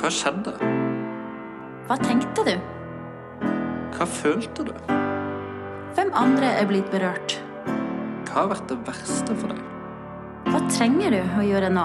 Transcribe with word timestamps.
Hva 0.00 0.08
skjedde? 0.08 0.54
Hva 1.84 1.96
tenkte 2.00 2.44
du? 2.46 2.54
Hva 3.92 4.06
følte 4.08 4.64
du? 4.64 4.70
Hvem 5.92 6.12
andre 6.16 6.54
er 6.56 6.68
blitt 6.70 6.86
berørt? 6.88 7.34
Hva 8.24 8.38
har 8.38 8.48
vært 8.54 8.70
det 8.70 8.78
verste 8.86 9.36
for 9.36 9.52
deg? 9.52 9.60
Hva 10.46 10.62
trenger 10.72 11.12
du 11.12 11.18
å 11.20 11.44
gjøre 11.44 11.68
nå? 11.74 11.84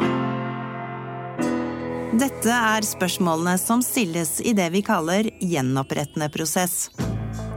Dette 2.16 2.56
er 2.56 2.88
spørsmålene 2.88 3.58
som 3.60 3.84
stilles 3.84 4.38
i 4.40 4.54
det 4.56 4.70
vi 4.72 4.86
kaller 4.86 5.28
gjenopprettende 5.44 6.30
prosess. 6.32 6.86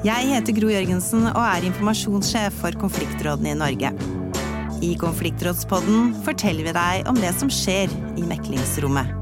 Jeg 0.02 0.26
heter 0.32 0.58
Gro 0.58 0.72
Jørgensen 0.74 1.28
og 1.36 1.42
er 1.44 1.68
informasjonssjef 1.70 2.58
for 2.64 2.74
konfliktrådene 2.82 3.54
i 3.54 3.60
Norge. 3.62 3.94
I 4.82 4.90
Konfliktrådspodden 4.98 6.16
forteller 6.26 6.66
vi 6.66 6.74
deg 6.74 7.14
om 7.14 7.22
det 7.22 7.30
som 7.38 7.50
skjer 7.50 7.94
i 8.18 8.26
meklingsrommet. 8.26 9.17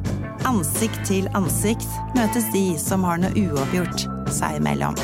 Ansikt 0.46 1.00
til 1.08 1.26
ansikt 1.34 1.88
møtes 2.14 2.46
de 2.54 2.76
som 2.78 3.02
har 3.02 3.18
noe 3.18 3.34
uoppgjort 3.34 4.06
seg 4.30 4.60
imellom. 4.60 4.94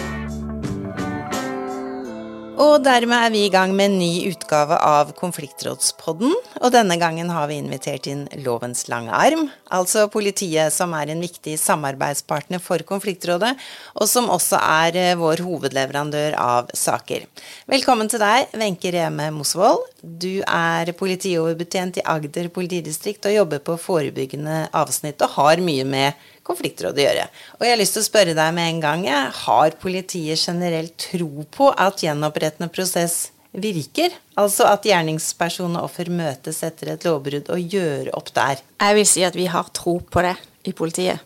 Og 2.63 2.83
dermed 2.85 3.17
er 3.17 3.33
vi 3.33 3.41
i 3.47 3.51
gang 3.51 3.73
med 3.75 3.89
en 3.89 3.97
ny 3.99 4.29
utgave 4.29 4.77
av 4.87 5.09
Konfliktrådspodden. 5.19 6.31
Og 6.61 6.71
denne 6.71 6.95
gangen 7.01 7.31
har 7.33 7.49
vi 7.51 7.57
invitert 7.59 8.07
inn 8.11 8.21
Lovens 8.45 8.85
lange 8.93 9.11
arm, 9.17 9.49
altså 9.73 10.05
politiet 10.13 10.71
som 10.75 10.93
er 10.95 11.11
en 11.11 11.25
viktig 11.25 11.57
samarbeidspartner 11.59 12.63
for 12.63 12.85
Konfliktrådet, 12.87 13.57
og 13.97 14.07
som 14.11 14.31
også 14.31 14.61
er 14.61 14.99
eh, 15.01 15.15
vår 15.19 15.43
hovedleverandør 15.43 16.37
av 16.39 16.71
saker. 16.77 17.25
Velkommen 17.73 18.13
til 18.13 18.23
deg, 18.23 18.53
Wenche 18.61 18.93
Reme 18.95 19.33
Mosvold. 19.35 19.89
Du 20.03 20.45
er 20.45 20.93
politioverbetjent 20.99 21.99
i 21.99 22.07
Agder 22.15 22.53
politidistrikt 22.53 23.27
og 23.27 23.41
jobber 23.41 23.65
på 23.65 23.81
forebyggende 23.81 24.69
avsnitt 24.71 25.25
og 25.25 25.35
har 25.41 25.65
mye 25.65 25.89
med 25.89 26.29
konfliktråd 26.47 26.99
å 26.99 27.05
gjøre. 27.05 27.29
Og 27.59 27.67
jeg 27.67 27.75
har 27.75 27.81
lyst 27.81 27.97
til 27.97 28.03
å 28.03 28.09
spørre 28.09 28.35
deg 28.39 28.57
med 28.57 28.71
en 28.71 28.83
gang, 28.83 29.07
har 29.43 29.79
politiet 29.83 30.41
generelt 30.41 30.97
tro 31.11 31.47
på 31.55 31.71
at 31.71 32.03
gjenopprettende 32.05 32.71
prosess 32.73 33.31
virker? 33.53 34.15
Altså 34.41 34.67
at 34.71 34.87
gjerningsperson 34.89 35.77
og 35.77 35.89
offer 35.91 36.11
møtes 36.13 36.63
etter 36.65 36.95
et 36.95 37.07
lovbrudd 37.07 37.51
og 37.53 37.75
gjør 37.77 38.13
opp 38.17 38.33
der? 38.37 38.63
Jeg 38.81 38.99
vil 38.99 39.09
si 39.09 39.25
at 39.27 39.37
vi 39.39 39.49
har 39.53 39.73
tro 39.77 39.99
på 40.01 40.25
det 40.25 40.37
i 40.69 40.75
politiet. 40.77 41.21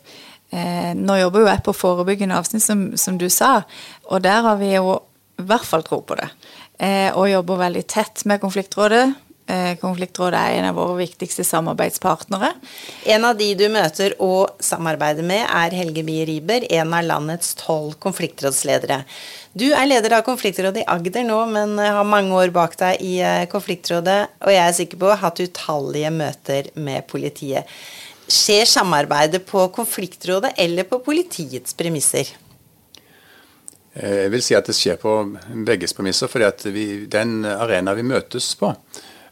Eh, 0.49 0.93
nå 0.95 1.17
jobber 1.19 1.43
jo 1.43 1.49
jeg 1.49 1.63
på 1.65 1.75
forebyggende 1.75 2.37
avsnitt, 2.37 2.63
som, 2.63 2.89
som, 2.99 3.17
du 3.19 3.27
sa, 3.31 3.61
og 4.07 4.23
der 4.23 4.45
har 4.45 4.59
vi 4.61 4.71
jo 4.75 4.95
i 5.37 5.45
hvert 5.47 5.67
fall 5.67 5.83
tro 5.85 5.99
på 6.07 6.15
det. 6.19 6.29
Eh, 6.79 7.09
og 7.11 7.29
jobber 7.29 7.65
veldig 7.65 7.83
tett 7.89 8.23
med 8.29 8.41
konfliktrådet 8.41 9.09
konfliktrådet 9.81 10.39
er 10.39 10.59
en 10.59 10.69
av 10.69 10.75
våre 10.75 10.97
viktigste 10.99 11.45
samarbeidspartnere. 11.47 12.51
En 13.07 13.25
av 13.27 13.37
de 13.39 13.49
du 13.55 13.65
møter 13.71 14.15
og 14.23 14.57
samarbeider 14.63 15.23
med, 15.23 15.45
er 15.47 15.75
Helge 15.77 16.03
Bie 16.07 16.25
Riiber, 16.27 16.65
en 16.79 16.95
av 16.97 17.05
landets 17.07 17.53
tolv 17.59 17.95
konfliktrådsledere. 18.03 19.03
Du 19.57 19.69
er 19.71 19.87
leder 19.87 20.17
av 20.17 20.25
konfliktrådet 20.27 20.83
i 20.83 20.89
Agder 20.91 21.23
nå, 21.25 21.37
men 21.49 21.77
har 21.81 22.05
mange 22.05 22.35
år 22.37 22.51
bak 22.53 22.75
deg 22.77 22.99
i 23.01 23.15
eh, 23.25 23.45
konfliktrådet, 23.49 24.17
og 24.43 24.51
jeg 24.53 24.63
er 24.63 24.75
sikker 24.77 24.99
på 25.01 25.07
å 25.07 25.15
ha 25.15 25.21
hatt 25.23 25.41
utallige 25.41 26.11
møter 26.13 26.69
med 26.75 27.07
politiet. 27.09 27.65
Skjer 28.27 28.67
samarbeidet 28.69 29.45
på 29.47 29.63
konfliktrådet 29.73 30.51
eller 30.59 30.85
på 30.85 30.99
politiets 31.05 31.73
premisser? 31.79 32.29
Eh, 33.97 34.23
jeg 34.27 34.33
vil 34.35 34.45
si 34.45 34.57
at 34.57 34.69
det 34.69 34.75
skjer 34.77 34.99
på 35.01 35.15
begges 35.65 35.95
premisser, 35.97 36.29
for 36.29 36.43
den 37.17 37.37
arena 37.49 37.95
vi 37.97 38.05
møtes 38.05 38.51
på, 38.59 38.75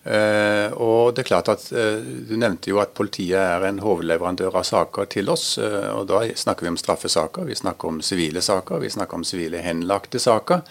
Uh, 0.05 0.69
og 0.77 1.15
det 1.17 1.23
er 1.23 1.27
klart 1.31 1.47
at 1.49 1.63
uh, 1.73 1.97
Du 1.97 2.35
nevnte 2.37 2.69
jo 2.69 2.77
at 2.77 2.91
politiet 2.93 3.39
er 3.41 3.63
en 3.65 3.79
hovedleverandør 3.81 4.59
av 4.59 4.67
saker 4.67 5.07
til 5.09 5.31
oss. 5.33 5.55
Uh, 5.57 5.97
og 5.97 6.05
Da 6.11 6.19
snakker 6.37 6.67
vi 6.67 6.69
om 6.69 6.77
straffesaker, 6.77 7.47
vi 7.49 7.57
snakker 7.57 7.89
om 7.89 7.97
sivile 8.05 8.43
saker, 8.45 8.83
vi 8.83 8.91
snakker 8.93 9.17
om 9.17 9.25
sivile 9.25 9.63
henlagte 9.65 10.21
saker. 10.21 10.61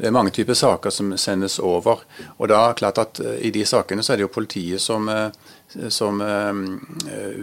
Det 0.00 0.10
er 0.10 0.16
mange 0.16 0.34
typer 0.34 0.58
saker 0.58 0.90
som 0.90 1.14
sendes 1.14 1.60
over. 1.62 2.02
Og 2.38 2.50
da 2.50 2.58
er 2.58 2.72
det 2.72 2.80
klart 2.80 2.98
at 2.98 3.20
I 3.22 3.52
de 3.54 3.62
sakene 3.68 4.02
så 4.02 4.14
er 4.14 4.18
det 4.18 4.26
jo 4.26 4.34
politiet 4.34 4.82
som, 4.82 5.06
som 5.92 6.22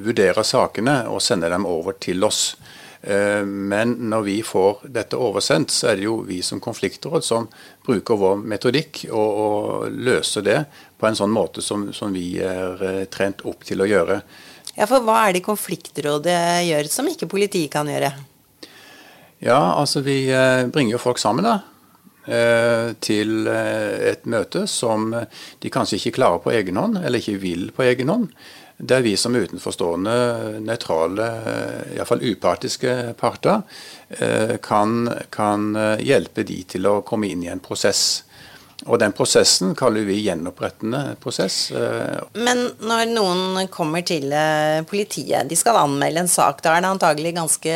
vurderer 0.04 0.44
sakene 0.44 0.96
og 1.08 1.22
sender 1.24 1.54
dem 1.54 1.68
over 1.70 1.96
til 2.02 2.26
oss. 2.26 2.58
Eh, 3.02 3.46
men 3.46 3.94
når 4.12 4.24
vi 4.26 4.38
får 4.44 4.84
dette 4.92 5.18
oversendt, 5.20 5.72
så 5.72 5.92
er 5.92 6.00
det 6.00 6.08
jo 6.08 6.20
vi 6.28 6.42
som 6.44 6.60
konfliktråd 6.64 7.24
som 7.24 7.48
bruker 7.86 8.20
vår 8.20 8.44
metodikk 8.44 9.06
og, 9.10 9.40
og 9.44 9.96
løser 9.96 10.44
det 10.46 10.60
på 11.00 11.08
en 11.08 11.16
sånn 11.16 11.32
måte 11.32 11.64
som, 11.64 11.90
som, 11.96 12.12
vi 12.14 12.42
er 12.44 12.84
eh, 12.84 13.06
trent 13.12 13.46
opp 13.48 13.64
til 13.68 13.84
å 13.84 13.88
gjøre. 13.88 14.20
Ja, 14.76 14.88
For 14.88 15.04
hva 15.04 15.22
er 15.28 15.38
det 15.38 15.46
konfliktrådet 15.48 16.40
gjør 16.68 16.92
som 16.92 17.08
ikke 17.08 17.32
politiet 17.32 17.72
kan 17.72 17.88
gjøre? 17.90 18.12
Ja, 19.40 19.62
altså 19.80 20.04
vi 20.04 20.26
eh, 20.36 20.68
bringer 20.68 20.98
jo 20.98 21.06
folk 21.10 21.22
sammen, 21.22 21.48
da 21.48 21.62
til 22.30 23.48
et 23.50 24.28
møte 24.30 24.68
som 24.70 25.08
de 25.10 25.70
kanskje 25.74 25.98
ikke 25.98 26.12
klarer 26.20 26.42
på 26.44 26.52
egen 26.54 26.78
hånd, 26.78 27.00
eller 27.00 27.24
ikke 27.24 27.40
vil 27.42 27.64
på 27.74 27.82
egen 27.88 28.12
hånd 28.12 28.28
der 28.80 29.02
vi 29.04 29.18
som 29.18 29.36
utenforstående, 29.36 30.14
nøytrale, 30.64 31.28
iallfall 31.98 32.24
upartiske 32.24 32.96
parter, 33.20 33.62
eh, 34.08 34.56
kan, 34.64 35.12
kan, 35.30 35.76
eh, 35.76 36.00
hjelpe 36.08 36.46
de 36.48 36.64
til 36.64 36.88
å 36.88 37.02
komme 37.04 37.28
inn 37.28 37.44
i 37.44 37.52
en 37.52 37.60
prosess. 37.60 38.24
Og 38.88 38.96
den 39.02 39.12
prosessen 39.12 39.76
kaller 39.76 40.08
vi 40.08 40.22
gjenopprettende 40.24 41.18
prosess. 41.20 41.72
Eh. 41.76 42.24
Men 42.40 42.70
når 42.80 43.12
noen 43.12 43.68
kommer 43.68 44.06
til 44.08 44.32
politiet, 44.88 45.50
de 45.50 45.60
skal 45.60 45.82
anmelde 45.82 46.24
en 46.24 46.32
sak, 46.32 46.64
da 46.64 46.78
er 46.78 46.86
det 46.86 46.94
antagelig 46.96 47.36
ganske 47.36 47.76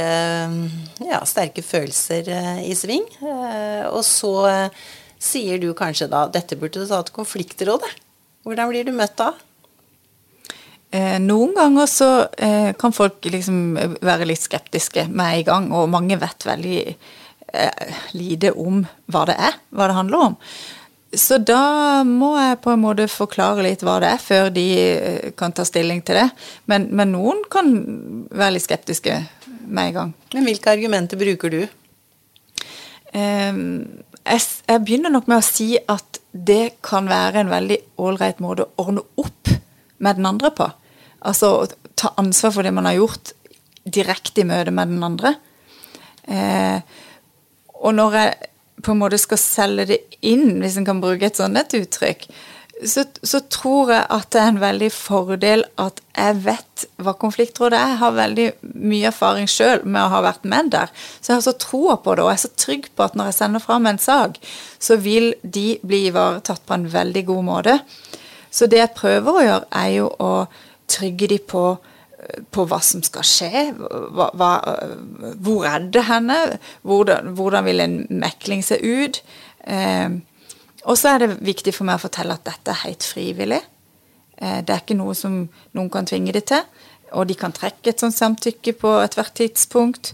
ja, 1.03 1.20
sterke 1.28 1.59
følelser 1.59 2.31
i 2.64 2.72
sving. 2.80 3.03
Og 3.91 4.00
så 4.08 4.72
sier 5.20 5.59
du 5.59 5.74
kanskje 5.75 6.08
da 6.08 6.30
dette 6.31 6.56
burde 6.56 6.80
du 6.80 6.88
ta 6.88 7.03
til 7.03 7.20
konfliktrådet. 7.20 7.91
Hvordan 8.47 8.72
blir 8.72 8.88
du 8.88 8.96
møtt 8.96 9.20
da? 9.20 9.34
Eh, 10.94 11.18
noen 11.18 11.56
ganger 11.58 11.88
så 11.90 12.08
eh, 12.38 12.70
kan 12.78 12.94
folk 12.94 13.26
liksom 13.26 13.98
være 14.06 14.28
litt 14.30 14.44
skeptiske 14.44 15.08
med 15.09 15.40
en 15.40 15.46
gang, 15.48 15.68
og 15.74 15.90
mange 15.90 16.20
vet 16.22 16.46
veldig 16.46 16.81
eh, 16.86 17.96
lite 18.14 18.52
om 18.54 18.84
hva 19.09 19.24
det 19.26 19.38
er, 19.42 19.58
hva 19.74 19.90
det 19.90 19.98
handler 19.98 20.26
om. 20.28 20.36
Så 21.14 21.40
da 21.42 22.02
må 22.06 22.32
jeg 22.38 22.59
på 22.62 22.72
en 22.74 22.82
måte 22.82 23.06
forklare 23.09 23.66
litt 23.66 23.82
hva 23.86 24.00
det 24.02 24.12
er, 24.16 24.22
før 24.22 24.52
de 24.53 24.68
eh, 24.82 25.32
kan 25.38 25.53
ta 25.53 25.66
stilling 25.66 26.03
til 26.06 26.22
det. 26.22 26.28
Men, 26.70 26.88
men 26.94 27.14
noen 27.14 27.42
kan 27.53 27.74
være 28.30 28.56
litt 28.59 28.66
skeptiske 28.68 29.18
med 29.66 29.84
en 29.88 29.98
gang. 29.98 30.14
Men 30.38 30.46
hvilke 30.46 30.76
argumenter 30.78 31.18
bruker 31.18 31.53
du? 31.53 31.62
Eh, 33.18 33.59
jeg, 34.30 34.46
jeg 34.70 34.86
begynner 34.86 35.14
nok 35.18 35.26
med 35.30 35.42
å 35.42 35.50
si 35.50 35.72
at 35.78 36.22
det 36.34 36.78
kan 36.86 37.09
være 37.09 37.42
en 37.42 37.53
veldig 37.53 37.82
ålreit 38.02 38.46
måte 38.46 38.70
å 38.70 38.86
ordne 38.86 39.06
opp 39.18 39.53
med 40.03 40.22
den 40.22 40.30
andre 40.30 40.53
på. 40.53 40.70
Altså 41.23 41.67
ta 42.00 42.13
ansvar 42.19 42.56
for 42.56 42.66
det 42.66 42.73
man 42.75 42.88
har 42.89 42.97
gjort, 43.00 43.34
direkte 43.84 44.44
i 44.44 44.47
møte 44.47 44.72
med 44.72 44.91
den 44.91 45.03
andre. 45.03 45.35
Eh, 46.23 46.79
og 47.84 47.95
når 47.95 48.17
jeg 48.19 48.50
på 48.84 48.94
en 48.94 49.00
måte 49.00 49.19
skal 49.22 49.39
selge 49.39 49.88
det 49.94 50.00
inn, 50.25 50.59
hvis 50.63 50.78
en 50.79 50.88
kan 50.88 51.01
bruke 51.03 51.28
et 51.28 51.39
sånt 51.39 51.59
et 51.59 51.78
uttrykk, 51.79 52.28
så, 52.84 53.03
så, 53.22 53.39
tror 53.53 53.91
jeg 53.94 54.06
at 54.11 54.31
det 54.34 54.39
er 54.41 54.50
en 54.50 54.59
veldig 54.59 54.89
fordel 54.91 55.61
at 55.79 56.01
jeg 56.17 56.39
vet 56.44 56.85
hva 57.06 57.13
konfliktrådet 57.22 57.78
er. 57.78 57.91
Jeg 57.94 58.00
har 58.01 58.16
veldig 58.17 58.47
mye 58.81 59.11
erfaring 59.11 59.47
sjøl 59.51 59.85
med 59.85 60.01
å 60.01 60.09
ha 60.11 60.23
vært 60.25 60.47
med 60.50 60.73
der. 60.73 60.91
Så 61.22 61.31
jeg 61.31 61.38
har 61.38 61.45
så 61.45 61.53
troa 61.61 62.00
på 62.01 62.16
det, 62.17 62.25
og 62.25 62.31
jeg 62.31 62.40
er 62.40 62.44
så 62.44 62.51
trygg 62.66 62.90
på 62.91 63.05
at 63.05 63.16
når 63.16 63.29
jeg 63.29 63.38
sender 63.38 63.63
fram 63.63 63.88
en 63.88 64.01
sak, 64.01 64.41
så 64.81 64.97
vil 65.00 65.31
de 65.44 65.78
bli 65.85 66.07
ivaretatt 66.09 66.66
på 66.66 66.75
en 66.75 66.90
veldig 66.91 67.23
god 67.29 67.47
måte. 67.47 67.78
Så 68.53 68.67
det 68.69 68.81
jeg 68.81 68.95
prøver 68.97 69.31
å 69.31 69.45
gjøre, 69.47 69.72
er 69.79 69.91
jo 69.94 70.09
å 70.17 70.34
trygge 70.94 71.30
de 71.31 71.40
på, 71.40 71.64
på 72.54 72.66
hva 72.70 72.80
som 72.84 73.04
skal 73.06 73.26
skje. 73.28 73.64
Hva, 73.78 74.30
hva, 74.40 74.52
hvor 75.44 75.67
er 75.70 75.90
det 75.94 76.06
henne? 76.09 76.38
Hvordan, 76.88 77.34
hvordan, 77.38 77.67
vil 77.67 77.84
en 77.84 77.97
mekling 78.23 78.64
se 78.66 78.79
ut? 78.79 79.22
Eh, 79.67 80.20
og 80.84 81.00
så 81.00 81.14
er 81.14 81.23
det 81.23 81.38
viktig 81.46 81.73
for 81.76 81.88
meg 81.88 82.00
å 82.00 82.06
fortelle 82.06 82.35
at 82.35 82.46
dette 82.47 82.73
er 82.73 82.85
helt 82.88 83.08
frivillig. 83.08 83.62
Eh, 84.38 84.59
det 84.66 84.73
er 84.76 84.84
ikke 84.84 85.00
noe 85.00 85.16
som 85.17 85.44
noen 85.73 85.91
kan 85.94 86.08
tvinge 86.09 86.35
det 86.35 86.47
til. 86.52 86.64
Og 87.14 87.28
de 87.29 87.38
kan 87.38 87.53
trekke 87.53 87.91
et 87.91 88.02
sånt 88.02 88.17
samtykke 88.17 88.76
på 88.82 88.96
ethvert 89.03 89.35
tidspunkt. 89.38 90.14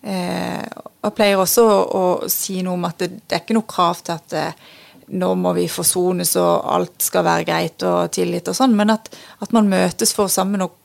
Eh, 0.00 0.64
og 1.04 1.14
pleier 1.16 1.40
også 1.40 1.64
å, 1.68 1.80
å, 2.00 2.04
si 2.32 2.60
noe 2.64 2.78
om 2.78 2.86
at 2.88 3.02
det, 3.02 3.10
det 3.28 3.36
er 3.36 3.42
ikke 3.44 3.56
noe 3.56 3.68
krav 3.68 4.00
til 4.04 4.16
at 4.16 4.36
eh, 4.36 4.68
nå 5.10 5.30
må 5.34 5.52
vi 5.56 5.66
forsones 5.70 6.36
og 6.38 6.66
alt 6.74 7.02
skal 7.02 7.26
være 7.26 7.46
greit 7.48 7.86
og 7.86 8.10
tillit 8.14 8.48
og 8.50 8.56
sånn, 8.56 8.76
men 8.78 8.92
at, 8.94 9.10
at, 9.40 9.54
man 9.56 9.70
møtes 9.70 10.14
for 10.16 10.30
sammen 10.30 10.62
og 10.66 10.76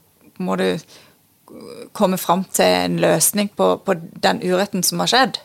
må 0.42 0.58
du 0.60 0.70
komme 1.96 2.18
fram 2.20 2.44
til 2.52 2.66
en 2.66 2.98
løsning 3.04 3.52
på, 3.56 3.76
på 3.86 3.96
den 3.96 4.42
uretten 4.44 4.84
som 4.84 5.04
har 5.04 5.12
skjedd. 5.12 5.38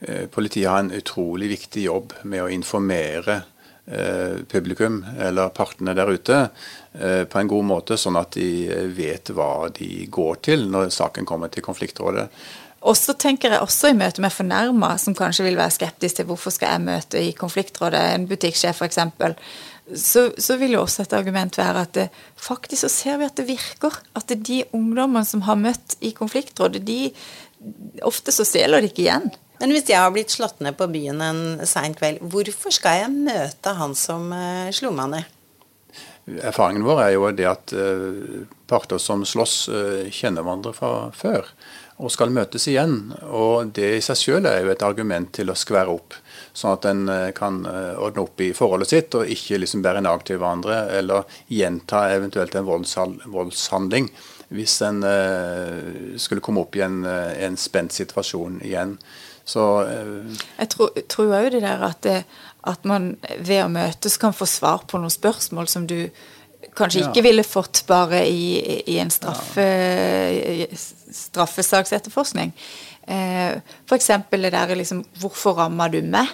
Eh, 0.00 0.26
politiet 0.32 0.70
har 0.70 0.84
en 0.84 0.92
utrolig 0.96 1.50
viktig 1.56 1.86
jobb 1.88 2.14
med 2.22 2.44
å 2.44 2.50
informere 2.52 3.40
eh, 3.86 4.40
publikum 4.48 5.02
eller 5.18 5.52
partene 5.56 5.96
der 5.96 6.12
ute 6.12 6.38
eh, 6.92 7.24
på 7.24 7.40
en 7.40 7.50
god 7.50 7.68
måte, 7.68 7.98
sånn 8.00 8.20
at 8.20 8.36
de 8.36 8.88
vet 8.96 9.32
hva 9.36 9.68
de 9.76 10.06
går 10.12 10.40
til 10.46 10.68
når 10.72 10.92
saken 10.94 11.28
kommer 11.28 11.52
til 11.52 11.64
konfliktrådet. 11.66 12.28
Og 12.80 12.96
så 12.96 13.12
tenker 13.12 13.52
jeg 13.52 13.60
også 13.60 13.90
i 13.90 13.96
møte 13.96 14.22
med 14.24 14.32
fornærma, 14.32 14.94
som 15.00 15.16
kanskje 15.16 15.44
vil 15.44 15.58
være 15.58 15.74
skeptisk 15.74 16.16
til 16.16 16.28
hvorfor 16.30 16.54
skal 16.54 16.74
jeg 16.74 16.84
møte 16.86 17.20
i 17.20 17.34
konfliktrådet, 17.36 18.00
en 18.14 18.24
butikksjef 18.30 18.80
f.eks., 18.80 19.02
så, 19.90 20.28
så 20.38 20.54
vil 20.60 20.76
jo 20.76 20.84
også 20.84 21.02
et 21.02 21.14
argument 21.18 21.56
være 21.58 21.80
at 21.82 21.92
det, 21.96 22.04
faktisk 22.38 22.84
så 22.84 22.90
ser 22.92 23.16
vi 23.18 23.26
at 23.26 23.36
det 23.40 23.48
virker. 23.48 23.96
At 24.14 24.28
det 24.30 24.44
de 24.46 24.62
ungdommene 24.76 25.26
som 25.26 25.42
har 25.48 25.58
møtt 25.58 25.96
i 25.98 26.12
konfliktrådet, 26.14 26.84
de 26.86 27.10
ofte 28.06 28.32
så 28.32 28.46
stjeler 28.46 28.80
de 28.80 28.90
ikke 28.92 29.02
igjen. 29.02 29.26
Men 29.60 29.74
hvis 29.74 29.90
jeg 29.90 30.00
har 30.00 30.12
blitt 30.14 30.32
slått 30.32 30.62
ned 30.64 30.78
på 30.78 30.88
byen 30.88 31.20
en 31.20 31.42
sein 31.68 31.96
kveld, 31.98 32.22
hvorfor 32.32 32.72
skal 32.72 33.02
jeg 33.02 33.12
møte 33.12 33.74
han 33.76 33.96
som 33.98 34.30
uh, 34.32 34.70
slo 34.72 34.94
meg 34.94 35.12
ned? 35.16 35.36
Erfaringen 36.46 36.86
vår 36.86 37.02
er 37.02 37.12
jo 37.16 37.26
det 37.34 37.50
at 37.50 37.74
uh, 37.76 38.46
parter 38.70 39.02
som 39.02 39.26
slåss, 39.26 39.56
uh, 39.68 40.06
kjenner 40.06 40.46
hverandre 40.46 40.72
fra 40.76 40.94
før 41.16 41.50
og 42.00 42.12
skal 42.12 42.32
møtes 42.32 42.66
igjen. 42.70 43.12
Og 43.28 43.72
det 43.76 43.92
i 43.98 44.02
seg 44.04 44.18
selv 44.18 44.50
er 44.50 44.64
jo 44.64 44.72
et 44.72 44.84
argument 44.86 45.30
til 45.36 45.52
å 45.52 45.58
skvære 45.58 45.92
opp, 45.92 46.16
sånn 46.56 46.74
at 46.74 46.88
en 46.90 47.06
eh, 47.12 47.30
kan 47.36 47.62
eh, 47.68 47.94
ordne 48.00 48.24
opp 48.24 48.42
i 48.42 48.52
forholdet 48.56 48.92
sitt 48.92 49.16
og 49.18 49.30
ikke 49.30 49.60
liksom 49.60 49.84
bære 49.84 50.02
nag 50.06 50.24
til 50.26 50.40
hverandre 50.40 50.82
eller 50.98 51.40
gjenta 51.52 52.08
eventuelt 52.14 52.56
en 52.56 52.68
voldshandling 52.68 54.10
hvis 54.50 54.80
en 54.82 55.04
eh, 55.06 56.16
skulle 56.18 56.42
komme 56.42 56.64
opp 56.64 56.74
i 56.74 56.82
en, 56.82 57.04
en 57.06 57.58
spent 57.60 57.94
situasjon 57.94 58.58
igjen. 58.66 58.96
Så, 59.46 59.62
Jeg 60.58 60.68
tror 60.70 61.32
òg 61.34 61.48
det 61.54 61.62
der 61.64 61.80
at, 61.82 62.02
det, 62.06 62.18
at 62.68 62.84
man 62.86 63.14
ved 63.38 63.64
å 63.64 63.70
møtes 63.72 64.18
kan 64.20 64.34
få 64.36 64.46
svar 64.46 64.84
på 64.90 64.98
noen 65.00 65.10
spørsmål 65.10 65.70
som 65.70 65.88
du 65.90 66.10
kanskje 66.76 67.06
ikke 67.06 67.24
ville 67.26 67.44
fått 67.46 67.82
bare 67.88 68.22
i, 68.28 68.82
i 68.90 68.98
en 69.02 69.10
straffe, 69.12 69.66
straffesaksetterforskning. 70.76 72.52
Eh, 73.10 73.58
F.eks. 73.88 74.10
det 74.30 74.52
der 74.52 74.76
liksom 74.76 75.02
Hvorfor 75.18 75.58
ramma 75.58 75.88
du 75.90 76.00
meg? 76.02 76.30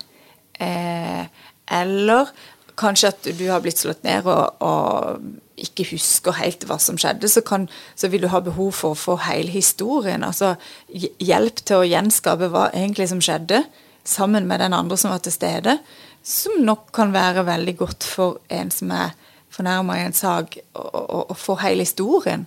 Eh, 0.60 1.24
eller 1.66 2.30
kanskje 2.76 3.10
at 3.12 3.28
du 3.38 3.48
har 3.48 3.62
blitt 3.64 3.80
slått 3.80 4.04
ned 4.04 4.26
og, 4.28 4.60
og 4.64 5.20
ikke 5.56 5.86
husker 5.94 6.36
helt 6.36 6.66
hva 6.68 6.76
som 6.82 6.98
skjedde, 7.00 7.28
så, 7.32 7.40
kan, 7.44 7.64
så, 7.96 8.10
vil 8.12 8.26
du 8.26 8.28
ha 8.32 8.42
behov 8.44 8.74
for 8.76 8.92
å 8.92 9.00
få 9.00 9.16
hele 9.24 9.52
historien. 9.54 10.24
Altså 10.26 10.54
hjelp 10.92 11.62
til 11.64 11.80
å 11.80 11.88
gjenskape 11.88 12.50
hva 12.52 12.68
egentlig 12.74 13.08
som 13.12 13.22
skjedde, 13.24 13.62
sammen 14.06 14.46
med 14.46 14.60
den 14.62 14.76
andre 14.76 14.98
som 15.00 15.14
var 15.14 15.24
til 15.24 15.34
stede. 15.34 15.78
Som 16.26 16.60
nok 16.66 16.90
kan 16.94 17.14
være 17.14 17.46
veldig 17.46 17.76
godt 17.78 18.06
for 18.06 18.42
en 18.52 18.70
som 18.74 18.92
er 18.94 19.16
fornærma 19.56 19.98
i 19.98 20.06
en 20.06 20.16
sak, 20.16 20.58
og 20.76 21.36
få 21.40 21.56
hele 21.64 21.86
historien. 21.86 22.46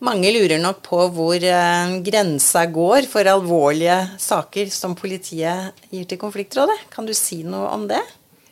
Mange 0.00 0.30
lurer 0.32 0.56
nok 0.56 0.78
på 0.86 1.02
hvor 1.12 1.42
uh, 1.44 1.98
grensa 2.04 2.64
går 2.72 3.04
for 3.10 3.28
alvorlige 3.28 3.98
saker 4.18 4.70
som 4.72 4.96
politiet 4.96 5.76
gir 5.92 6.06
til 6.08 6.20
konfliktrådet. 6.20 6.78
Kan 6.94 7.08
du 7.08 7.12
si 7.16 7.42
noe 7.44 7.68
om 7.74 7.84
det? 7.90 8.00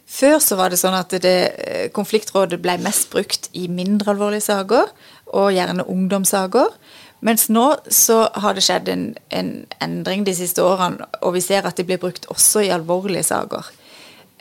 Før 0.08 0.38
så 0.44 0.56
var 0.60 0.72
det 0.72 0.80
sånn 0.80 0.96
at 0.96 1.12
det, 1.20 1.38
eh, 1.60 1.88
konfliktrådet 1.92 2.56
ble 2.64 2.78
mest 2.80 3.10
brukt 3.12 3.50
i 3.52 3.66
mindre 3.68 4.14
alvorlige 4.14 4.46
saker, 4.46 4.88
og 5.36 5.52
gjerne 5.52 5.84
ungdomssaker. 5.84 6.72
Mens 7.20 7.48
nå 7.52 7.66
så 7.92 8.22
har 8.40 8.56
det 8.56 8.64
skjedd 8.64 8.88
en, 8.88 9.04
en 9.28 9.50
endring 9.84 10.24
de 10.24 10.32
siste 10.36 10.64
årene, 10.64 11.04
og 11.20 11.34
vi 11.36 11.42
ser 11.44 11.68
at 11.68 11.76
det 11.76 11.84
blir 11.88 12.00
brukt 12.00 12.28
også 12.32 12.64
i 12.64 12.72
alvorlige 12.72 13.26
saker. 13.28 13.68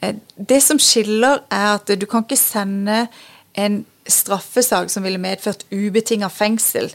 Eh, 0.04 0.16
det 0.38 0.62
som 0.64 0.80
skiller, 0.80 1.44
er 1.52 1.68
at 1.74 1.92
du 2.00 2.08
kan 2.08 2.24
ikke 2.24 2.40
sende 2.40 3.08
en 3.58 3.84
straffesak 4.08 4.92
som 4.94 5.06
ville 5.06 5.22
medført 5.22 5.66
ubetinga 5.74 6.30
fengsel 6.32 6.92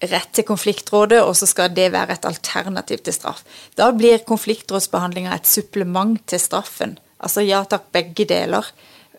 rett 0.00 0.30
til 0.32 0.46
konfliktrådet, 0.48 1.20
og 1.20 1.34
så 1.36 1.46
skal 1.48 1.72
det 1.76 1.90
være 1.92 2.16
et 2.16 2.28
alternativ 2.28 3.02
til 3.04 3.14
straff. 3.14 3.42
Da 3.76 3.90
blir 3.92 4.24
konfliktrådsbehandlinga 4.28 5.34
et 5.36 5.48
supplement 5.48 6.16
til 6.26 6.40
straffen. 6.40 6.96
Altså 7.20 7.44
ja 7.44 7.60
takk, 7.68 7.90
begge 7.92 8.24
deler. 8.28 8.64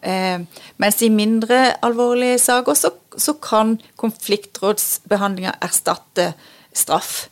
Eh, 0.01 0.41
mens 0.81 1.01
i 1.05 1.11
mindre 1.13 1.75
alvorlige 1.85 2.39
saker 2.41 2.77
så, 2.77 2.89
så 3.13 3.35
kan 3.37 3.75
konfliktrådsbehandlinga 4.01 5.53
erstatte 5.61 6.31
straff. 6.73 7.27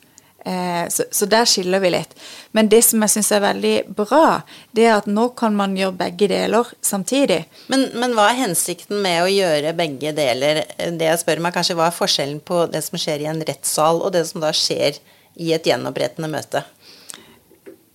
Eh, 0.45 0.88
så, 0.88 1.03
så, 1.12 1.25
der 1.25 1.45
skiller 1.50 1.81
vi 1.83 1.91
litt. 1.91 2.13
Men 2.56 2.69
det 2.71 2.81
som 2.88 3.01
jeg 3.03 3.12
syns 3.13 3.31
er 3.36 3.44
veldig 3.44 3.74
bra, 3.97 4.41
det 4.75 4.86
er 4.88 4.95
at 4.95 5.09
nå 5.09 5.30
kan 5.39 5.56
man 5.57 5.75
gjøre 5.77 5.97
begge 6.00 6.30
deler 6.31 6.69
samtidig. 6.86 7.41
Men, 7.71 7.89
men, 8.00 8.15
hva 8.18 8.30
er 8.31 8.44
hensikten 8.45 9.01
med 9.03 9.24
å 9.25 9.31
gjøre 9.31 9.75
begge 9.77 10.13
deler? 10.15 10.63
Det 10.77 11.09
jeg 11.09 11.21
spør 11.24 11.44
meg 11.44 11.56
kanskje, 11.57 11.77
Hva 11.80 11.89
er 11.89 11.97
forskjellen 11.97 12.44
på 12.45 12.65
det 12.71 12.83
som 12.86 13.00
skjer 13.01 13.25
i 13.25 13.31
en 13.31 13.44
rettssal, 13.45 14.03
og 14.03 14.13
det 14.15 14.25
som 14.30 14.44
da 14.44 14.53
skjer 14.56 15.01
i 15.39 15.51
et 15.56 15.68
gjenopprettende 15.68 16.31
møte? 16.31 16.63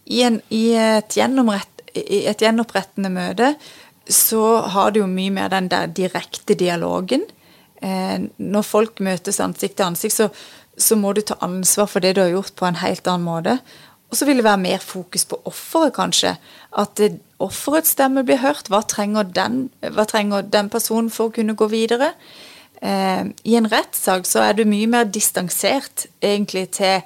I, 0.05 0.21
en, 0.27 0.37
i, 0.53 0.67
et, 0.77 1.17
i 1.97 2.25
et 2.29 2.45
gjenopprettende 2.45 3.09
møte 3.13 3.55
så 4.05 4.59
har 4.69 4.93
du 4.93 5.01
jo 5.01 5.09
mye 5.09 5.33
mer 5.33 5.49
den 5.49 5.71
der 5.73 5.89
direkte 5.89 6.57
dialogen. 6.61 7.25
Eh, 7.81 8.19
når 8.37 8.67
folk 8.69 9.01
møtes 9.05 9.41
ansikt 9.41 9.79
til 9.79 9.89
ansikt, 9.89 10.17
så 10.17 10.29
så 10.79 10.97
må 10.99 11.13
du 11.15 11.23
ta 11.23 11.37
ansvar 11.45 11.89
for 11.91 12.05
det 12.05 12.15
du 12.17 12.23
har 12.25 12.33
gjort, 12.33 12.55
på 12.59 12.67
en 12.67 12.81
helt 12.83 13.07
annen 13.07 13.27
måte. 13.27 13.59
Og 14.11 14.19
så 14.19 14.29
vil 14.29 14.39
det 14.39 14.47
være 14.47 14.63
mer 14.63 14.83
fokus 14.83 15.25
på 15.27 15.41
offeret, 15.49 15.95
kanskje. 15.97 16.37
At 16.79 17.01
offerets 17.43 17.95
stemme 17.97 18.23
blir 18.27 18.43
hørt. 18.43 18.69
Hva 18.71 18.85
trenger, 18.87 19.27
den, 19.27 19.69
hva 19.83 20.05
trenger 20.07 20.47
den 20.47 20.71
personen 20.71 21.11
for 21.11 21.31
å 21.31 21.35
kunne 21.35 21.57
gå 21.59 21.67
videre? 21.73 22.13
Eh, 22.83 23.25
I 23.27 23.57
en 23.59 23.71
rettssak 23.71 24.29
så 24.29 24.45
er 24.45 24.59
du 24.59 24.65
mye 24.69 24.87
mer 24.91 25.09
distansert 25.11 26.07
egentlig 26.23 26.69
til 26.79 27.03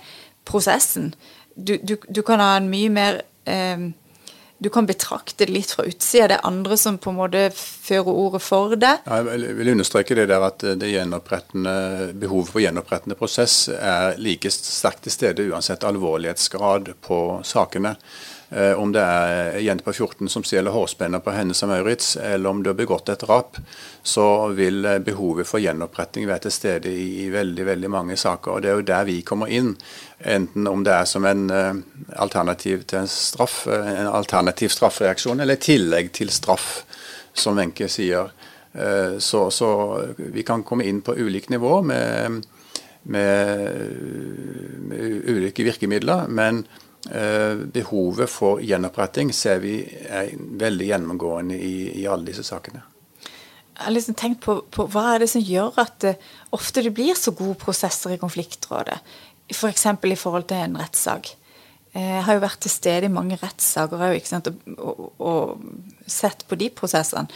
prosessen. 0.49 1.15
Du, 1.57 1.77
du, 1.81 1.97
du 2.09 2.23
kan 2.23 2.43
ha 2.45 2.57
en 2.59 2.69
mye 2.69 2.93
mer 2.93 3.23
eh, 3.49 3.89
du 4.59 4.69
kan 4.75 4.87
betrakte 4.87 5.47
det 5.47 5.53
litt 5.55 5.73
fra 5.77 5.85
utsida. 5.87 6.29
Det 6.29 6.39
er 6.39 6.47
andre 6.49 6.77
som 6.81 6.99
på 6.99 7.13
en 7.13 7.19
måte 7.21 7.45
fører 7.55 8.11
ordet 8.11 8.41
for 8.43 8.75
det. 8.75 8.95
Ja, 9.07 9.21
jeg 9.23 9.55
vil 9.59 9.73
understreke 9.77 10.17
det 10.19 10.27
der 10.33 10.47
at 10.49 10.65
det 10.81 10.91
behovet 12.19 12.51
for 12.51 12.63
gjenopprettende 12.65 13.19
prosess 13.19 13.69
er 13.71 14.19
like 14.19 14.51
sterkt 14.51 15.07
til 15.07 15.15
stede 15.15 15.47
uansett 15.53 15.87
alvorlighetsgrad 15.87 16.91
på 17.07 17.21
sakene. 17.47 17.95
Eh, 18.51 18.73
om 18.73 18.93
det 18.93 19.01
er 19.05 19.51
en 19.59 19.65
jente 19.65 19.85
på 19.85 19.93
14 19.93 20.29
som 20.33 20.45
stjeler 20.47 20.73
hårspenner 20.73 21.21
på 21.21 21.35
Hennes 21.37 21.61
og 21.67 21.69
Maurits, 21.69 22.15
eller 22.17 22.49
om 22.49 22.63
du 22.65 22.71
har 22.71 22.79
begått 22.79 23.11
et 23.13 23.21
drap, 23.21 23.59
så 24.03 24.49
vil 24.57 24.87
eh, 24.89 25.01
behovet 25.05 25.49
for 25.49 25.61
gjenoppretting 25.61 26.25
være 26.31 26.47
til 26.47 26.55
stede 26.57 26.93
i, 26.93 27.29
veldig 27.33 27.67
veldig 27.69 27.91
mange 27.93 28.17
saker. 28.17 28.55
og 28.55 28.65
Det 28.65 28.71
er 28.71 28.81
jo 28.81 28.87
der 28.89 29.05
vi 29.11 29.19
kommer 29.21 29.53
inn. 29.53 29.75
Enten 30.25 30.67
om 30.67 30.85
det 30.85 30.97
er 30.97 31.05
som 31.07 31.29
en 31.29 31.45
uh, 31.53 31.77
alternativ 32.19 32.83
til 32.89 33.05
en 33.05 33.11
straff, 33.13 33.61
en 33.71 34.09
alternativ 34.11 34.73
straffereaksjon, 34.75 35.45
eller 35.45 35.61
i 35.61 35.63
tillegg 35.69 36.11
til 36.17 36.33
straff, 36.35 36.83
som 37.37 37.61
Wenche 37.61 37.87
sier. 37.93 38.33
Så, 39.19 39.39
så, 39.51 39.69
vi 40.19 40.43
kan 40.47 40.63
komme 40.63 40.85
inn 40.87 41.01
på 41.03 41.15
ulikt 41.17 41.49
nivå 41.51 41.81
med, 41.87 42.43
med, 43.15 43.71
med 44.91 45.31
ulike 45.33 45.65
virkemidler. 45.67 46.27
men 46.29 46.61
Eh, 46.65 46.88
behovet 47.09 48.29
for 48.29 48.61
gjenoppretting 48.61 49.31
ser 49.33 49.63
vi 49.63 49.79
er 50.05 50.35
veldig 50.37 50.89
gjennomgående 50.91 51.57
i, 51.57 52.03
i 52.03 52.07
alle 52.11 52.29
disse 52.29 52.45
sakene. 52.45 52.83
Jeg 53.79 53.87
har 53.87 53.95
liksom 53.95 54.17
tenkt 54.19 54.41
på, 54.43 54.57
på, 54.75 54.89
Hva 54.91 55.05
er 55.15 55.23
det 55.23 55.31
som 55.31 55.45
gjør 55.45 55.77
at 55.79 56.01
det, 56.03 56.17
ofte 56.57 56.83
det 56.83 56.91
blir 56.97 57.15
så 57.15 57.31
gode 57.39 57.55
prosesser 57.63 58.17
i 58.17 58.21
konfliktrådet? 58.21 58.99
F.eks. 59.55 59.87
For 59.87 60.11
i 60.11 60.19
forhold 60.19 60.49
til 60.51 60.65
en 60.65 60.77
rettssak. 60.81 61.31
Eh, 61.95 62.15
jeg 62.17 62.25
har 62.27 62.37
jo 62.37 62.45
vært 62.45 62.61
til 62.65 62.75
stede 62.75 63.09
i 63.09 63.13
mange 63.13 63.39
rettssaker 63.41 64.03
og, 64.03 64.51
og, 64.77 65.05
og, 65.23 65.65
sett 66.11 66.45
på 66.49 66.59
de 66.59 66.71
prosessene. 66.75 67.31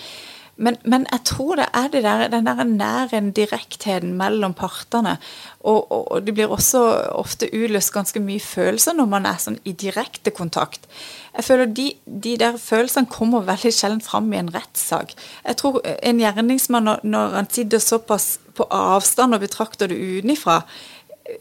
Men, 0.63 0.77
men, 0.87 1.07
jeg 1.11 1.25
tror 1.27 1.59
det 1.59 1.67
er 1.75 1.89
det 1.91 2.03
der, 2.05 2.29
den 2.31 2.47
der 2.47 2.63
nære 2.69 3.21
direktheten 3.35 4.13
mellom 4.19 4.55
partene. 4.55 5.17
Og, 5.61 5.91
og, 5.91 6.13
og, 6.13 6.27
det 6.27 6.35
blir 6.37 6.53
også 6.55 6.83
ofte 7.19 7.49
utløst 7.51 7.93
ganske 7.95 8.23
mye 8.23 8.43
følelser 8.43 8.95
når 8.95 9.11
man 9.11 9.27
er 9.27 9.41
sånn 9.43 9.59
i 9.67 9.75
direkte 9.75 10.31
kontakt. 10.35 10.87
Jeg 11.35 11.47
føler 11.49 11.75
de, 11.75 11.89
de 12.07 12.37
der 12.39 12.61
følelsene 12.63 13.11
kommer 13.11 13.47
veldig 13.49 13.75
sjelden 13.75 14.05
fram 14.05 14.31
i 14.33 14.39
en 14.39 14.53
rettssak. 14.55 15.17
Jeg 15.47 15.59
tror 15.59 15.83
en 15.83 16.23
gjerningsmann, 16.23 16.87
når, 16.87 17.03
når 17.03 17.39
han 17.41 17.51
sitter 17.51 17.83
såpass 17.83 18.37
på 18.55 18.69
avstand 18.71 19.35
og 19.35 19.43
betrakter 19.43 19.91
det 19.91 19.99
utenfra, 19.99 20.61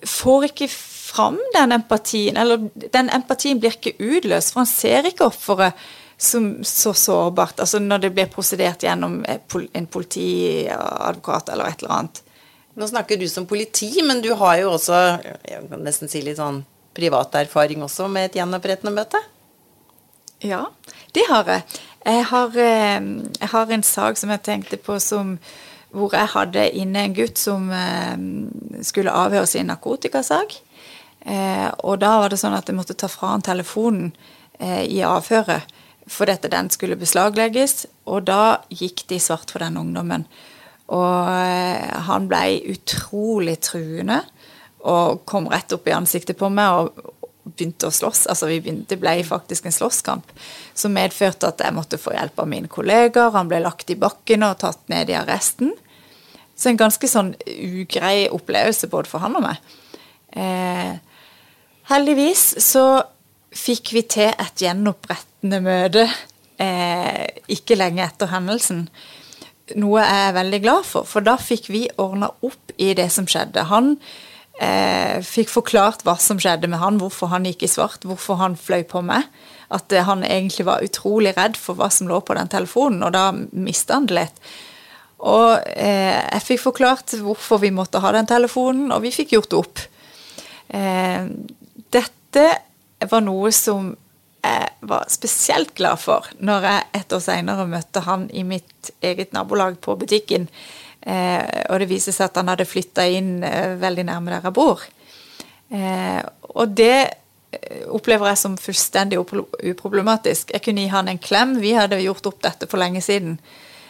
får 0.07 0.49
ikke 0.49 0.69
fram 0.71 1.37
den 1.53 1.77
empatien. 1.77 2.37
Eller 2.37 2.69
den 2.93 3.09
empatien 3.13 3.59
blir 3.61 3.75
ikke 3.77 3.97
utløst, 3.99 4.53
for 4.53 4.63
han 4.63 4.69
ser 4.69 5.09
ikke 5.09 5.29
offeret 5.29 5.89
som 6.21 6.63
så 6.63 6.93
sårbart. 6.93 7.59
Altså 7.59 7.79
når 7.79 7.97
det 8.03 8.09
blir 8.13 8.29
prosedert 8.29 8.83
gjennom 8.83 9.23
eh, 9.25 9.39
en 9.73 9.87
politiadvokat 9.87 11.49
eller 11.49 11.71
et 11.71 11.81
eller 11.81 11.95
annet. 11.95 12.21
Nå 12.73 12.87
snakker 12.87 13.17
du 13.17 13.27
som 13.29 13.45
politi, 13.45 13.89
men 14.05 14.21
du 14.21 14.29
har 14.37 14.59
jo 14.61 14.75
også 14.75 14.99
jeg 15.49 15.65
kan 15.71 15.81
nesten 15.83 16.11
si 16.11 16.21
litt 16.23 16.39
sånn 16.39 16.61
privat 16.95 17.35
erfaring 17.41 17.81
også 17.83 18.07
med 18.11 18.29
et 18.29 18.37
gjenopprettende 18.39 18.93
møte? 18.95 19.19
Ja, 20.45 20.67
det 21.15 21.25
har 21.29 21.49
jeg. 21.49 21.65
Jeg 22.05 22.23
har, 22.29 22.55
eh, 22.57 23.01
jeg 23.39 23.49
har 23.55 23.71
en 23.71 23.83
sak 23.83 24.17
som 24.17 24.29
jeg 24.29 24.45
tenkte 24.45 24.77
på 24.77 24.99
som 24.99 25.37
hvor 25.91 26.13
jeg 26.15 26.31
hadde 26.31 26.69
inne 26.79 27.03
en 27.03 27.13
gutt 27.13 27.37
som 27.37 27.65
eh, 27.75 28.15
skulle 28.85 29.11
avhøres 29.11 29.55
i 29.55 29.59
en 29.59 29.73
narkotikasak. 29.73 30.55
Eh, 31.25 31.69
og 31.83 31.99
da 31.99 32.15
var 32.21 32.29
det 32.29 32.39
sånn 32.39 32.55
at 32.57 32.69
jeg 32.69 32.77
måtte 32.77 32.93
ta 32.93 33.09
fra 33.11 33.33
han 33.33 33.41
telefonen 33.41 34.13
i 34.61 34.99
avhøret 35.01 35.65
fordi 36.09 36.37
at 36.37 36.47
den 36.51 36.69
skulle 36.73 36.99
beslaglegges. 36.99 37.85
Og 38.09 38.25
da 38.29 38.61
gikk 38.69 39.05
de 39.09 39.19
svart 39.21 39.51
for 39.53 39.63
den 39.63 39.79
ungdommen. 39.81 40.25
Og 40.91 41.31
eh, 41.31 42.01
han 42.07 42.27
ble 42.31 42.59
utrolig 42.73 43.59
truende 43.63 44.21
og 44.81 45.21
kom 45.29 45.45
rett 45.51 45.71
opp 45.75 45.85
i 45.87 45.93
ansiktet 45.93 46.39
på 46.39 46.49
meg 46.49 46.79
og 46.81 47.11
begynte 47.45 47.89
å 47.89 47.93
slåss. 47.93 48.25
Altså 48.31 48.49
begynte, 48.49 48.89
Det 48.89 48.99
ble 49.01 49.13
faktisk 49.25 49.65
en 49.65 49.75
slåsskamp 49.75 50.33
som 50.73 50.93
medførte 50.95 51.49
at 51.49 51.61
jeg 51.63 51.75
måtte 51.75 52.01
få 52.01 52.15
hjelp 52.15 52.41
av 52.41 52.49
mine 52.49 52.71
kollegaer. 52.71 53.33
Han 53.35 53.49
ble 53.51 53.61
lagt 53.63 53.93
i 53.93 53.99
bakken 53.99 54.45
og 54.47 54.59
tatt 54.63 54.81
ned 54.91 55.09
i 55.09 55.17
arresten. 55.19 55.73
Så 56.55 56.69
en 56.69 56.81
ganske 56.81 57.07
sånn 57.09 57.33
ugrei 57.47 58.27
opplevelse 58.29 58.89
både 58.91 59.09
for 59.09 59.23
han 59.23 59.37
og 59.39 59.45
meg. 59.45 59.61
Eh, 60.37 60.93
heldigvis 61.89 62.45
så 62.63 62.85
fikk 63.51 63.93
vi 63.95 64.03
til 64.07 64.31
et 64.31 64.63
gjenopprettende 64.63 65.59
møte 65.63 66.05
eh, 66.61 67.27
ikke 67.51 67.77
lenge 67.79 68.05
etter 68.05 68.31
hendelsen. 68.31 68.85
Noe 69.79 70.03
jeg 70.03 70.25
er 70.27 70.35
veldig 70.35 70.59
glad 70.63 70.87
for, 70.87 71.07
for 71.07 71.23
da 71.25 71.37
fikk 71.39 71.69
vi 71.71 71.85
ordna 72.01 72.31
opp 72.43 72.73
i 72.81 72.91
det 72.97 73.07
som 73.13 73.27
skjedde. 73.29 73.67
Han 73.71 73.93
eh, 74.61 75.19
fikk 75.25 75.51
forklart 75.51 76.03
hva 76.07 76.17
som 76.19 76.39
skjedde 76.41 76.69
med 76.71 76.81
han, 76.81 76.99
hvorfor 77.01 77.31
han 77.31 77.47
gikk 77.47 77.65
i 77.67 77.71
svart, 77.71 78.07
hvorfor 78.07 78.39
han 78.41 78.59
fløy 78.59 78.83
på 78.89 79.03
meg. 79.05 79.29
At 79.71 79.93
eh, 79.95 80.05
han 80.07 80.25
egentlig 80.27 80.67
var 80.67 80.83
utrolig 80.85 81.35
redd 81.37 81.59
for 81.59 81.79
hva 81.79 81.91
som 81.93 82.11
lå 82.11 82.19
på 82.25 82.35
den 82.37 82.51
telefonen, 82.51 83.03
og 83.07 83.15
da 83.15 83.29
mista 83.35 83.99
han 83.99 84.09
det 84.09 84.19
litt. 84.19 84.43
Og 85.21 85.61
eh, 85.77 86.17
jeg 86.17 86.45
fikk 86.47 86.63
forklart 86.63 87.15
hvorfor 87.21 87.61
vi 87.61 87.71
måtte 87.73 88.01
ha 88.01 88.11
den 88.15 88.29
telefonen, 88.29 88.89
og 88.91 89.03
vi 89.05 89.13
fikk 89.13 89.35
gjort 89.37 89.51
det 89.51 89.61
opp. 89.61 89.85
Eh, 90.71 91.25
dette 91.93 92.45
var 93.09 93.23
noe 93.25 93.51
som 93.55 93.95
jeg 94.41 94.69
var 94.89 95.05
spesielt 95.13 95.73
glad 95.77 95.99
for 96.01 96.25
når 96.41 96.65
jeg 96.65 96.85
et 97.01 97.13
år 97.13 97.21
seinere 97.21 97.67
møtte 97.69 98.01
han 98.05 98.25
i 98.33 98.43
mitt 98.47 98.89
eget 99.05 99.33
nabolag 99.35 99.77
på 99.81 99.95
butikken. 100.01 100.47
Eh, 101.01 101.65
og 101.69 101.81
det 101.81 101.89
viste 101.89 102.13
seg 102.13 102.29
at 102.29 102.37
han 102.41 102.49
hadde 102.51 102.69
flytta 102.69 103.05
inn 103.09 103.39
eh, 103.45 103.77
veldig 103.81 104.05
nærme 104.09 104.33
der 104.33 104.47
jeg 104.49 104.57
bor. 104.57 104.85
Eh, 105.69 106.21
og 106.53 106.77
det 106.77 107.17
opplever 107.91 108.29
jeg 108.31 108.39
som 108.39 108.53
fullstendig 108.57 109.17
uproblematisk. 109.19 110.53
Jeg 110.55 110.63
kunne 110.63 110.85
gi 110.85 110.93
han 110.93 111.09
en 111.11 111.19
klem. 111.19 111.57
Vi 111.59 111.73
hadde 111.75 111.99
gjort 111.99 112.29
opp 112.29 112.39
dette 112.45 112.69
for 112.71 112.79
lenge 112.79 113.01
siden. 113.03 113.35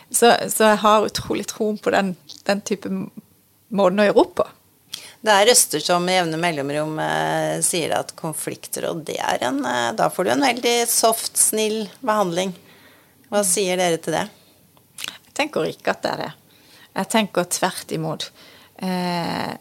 Så, 0.09 0.31
så 0.49 0.71
jeg 0.71 0.81
har 0.81 1.05
utrolig 1.05 1.45
tro 1.47 1.69
på 1.77 1.93
den, 1.93 2.15
den 2.47 2.63
type 2.67 2.89
måten 2.89 4.01
å 4.01 4.07
gjøre 4.07 4.23
opp 4.23 4.33
på. 4.41 4.47
Det 5.21 5.29
er 5.29 5.45
røster 5.51 5.83
som 5.85 6.07
i 6.09 6.15
jevne 6.15 6.37
mellomrom 6.41 6.95
eh, 7.03 7.59
sier 7.61 7.93
at 7.93 8.15
konflikter 8.17 8.87
og 8.89 9.03
det 9.05 9.19
er 9.21 9.43
en 9.45 9.59
eh, 9.69 9.89
Da 9.93 10.09
får 10.09 10.25
du 10.25 10.31
en 10.33 10.45
veldig 10.47 10.77
soft, 10.89 11.37
snill 11.37 11.83
behandling. 12.01 12.55
Hva 13.29 13.43
sier 13.45 13.77
dere 13.77 13.99
til 14.01 14.17
det? 14.17 14.23
Jeg 15.05 15.35
tenker 15.37 15.67
ikke 15.69 15.93
at 15.93 16.01
det 16.01 16.13
er 16.15 16.23
det. 16.23 16.31
Jeg 16.97 17.09
tenker 17.13 17.51
tvert 17.53 17.93
imot. 17.93 18.25
Eh, 18.81 19.51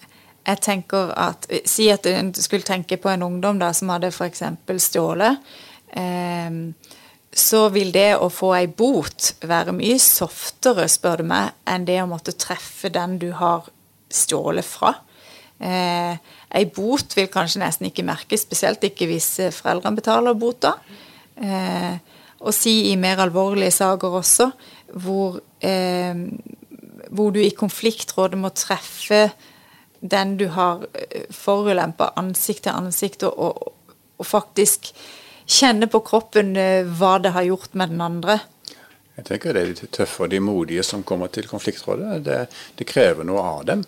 jeg 0.48 0.62
tenker 0.64 1.12
at 1.20 1.44
Si 1.68 1.90
at 1.92 2.08
du 2.08 2.40
skulle 2.40 2.66
tenke 2.66 2.96
på 2.96 3.12
en 3.12 3.26
ungdom 3.28 3.60
da, 3.60 3.68
som 3.76 3.92
hadde 3.92 4.08
f.eks. 4.14 4.42
stjålet. 4.86 5.52
Eh, 5.92 6.56
så 7.36 7.60
vil 7.68 7.92
det 7.92 8.14
å 8.16 8.30
få 8.32 8.54
ei 8.56 8.64
bot 8.66 9.34
være 9.44 9.76
mye 9.76 10.00
softere, 10.02 10.88
spør 10.88 11.20
du 11.20 11.28
meg, 11.30 11.52
enn 11.68 11.84
det 11.86 12.00
å 12.02 12.08
måtte 12.10 12.32
treffe 12.32 12.88
den 12.90 13.20
du 13.20 13.28
har 13.36 13.68
stjålet 14.10 14.66
fra. 14.66 14.96
Eh, 15.60 16.16
ei 16.56 16.64
bot 16.72 17.12
vil 17.16 17.28
kanskje 17.28 17.60
nesten 17.60 17.90
ikke 17.90 18.06
merkes, 18.06 18.46
spesielt 18.46 18.84
ikke 18.86 19.08
hvis 19.10 19.28
eh, 19.44 19.52
foreldrene 19.52 19.98
betaler 19.98 20.38
bota. 20.38 20.72
Eh, 21.36 21.98
og 22.40 22.56
si 22.56 22.90
i 22.90 22.96
mer 22.96 23.20
alvorlige 23.20 23.74
saker 23.76 24.16
også, 24.22 24.48
hvor, 25.04 25.40
eh, 25.60 26.16
hvor 27.10 27.34
du 27.34 27.40
i 27.42 27.52
konfliktrådet 27.56 28.40
må 28.40 28.52
treffe 28.56 29.26
den 30.00 30.36
du 30.40 30.46
har 30.48 30.86
eh, 30.94 31.28
forulempa 31.30 32.14
ansikt 32.16 32.64
til 32.64 32.72
ansikt, 32.72 33.26
og, 33.28 33.38
og, 33.38 33.74
og, 34.16 34.26
faktisk 34.26 34.92
kjenne 35.50 35.90
på 35.90 36.00
kroppen 36.06 36.56
eh, 36.56 36.88
hva 36.88 37.18
det 37.20 37.34
har 37.36 37.48
gjort 37.50 37.76
med 37.76 37.92
den 37.92 38.00
andre. 38.00 38.40
Jeg 39.18 39.26
tenker 39.28 39.52
Det 39.52 39.62
er 39.62 39.72
de 39.74 39.86
tøffe 39.92 40.24
og 40.24 40.30
de 40.32 40.40
modige 40.40 40.82
som 40.86 41.04
kommer 41.04 41.28
til 41.28 41.48
konfliktrådet. 41.50 42.22
Det, 42.24 42.46
det 42.78 42.86
krever 42.88 43.26
noe 43.28 43.44
av 43.44 43.64
dem. 43.68 43.84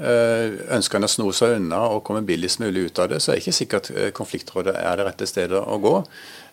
Eh, 0.00 0.54
ønsker 0.72 0.96
en 0.96 1.04
å 1.04 1.10
sno 1.10 1.26
seg 1.36 1.58
unna 1.58 1.82
og 1.92 2.00
komme 2.06 2.22
billigst 2.24 2.62
mulig 2.62 2.86
ut 2.88 3.00
av 3.02 3.10
det, 3.12 3.18
så 3.20 3.32
er 3.32 3.36
det 3.36 3.42
ikke 3.44 3.56
sikkert 3.58 3.90
eh, 3.92 4.08
konfliktrådet 4.16 4.72
er 4.80 4.96
det 4.96 5.04
rette 5.04 5.28
stedet 5.28 5.60
å 5.60 5.76
gå. 5.82 5.92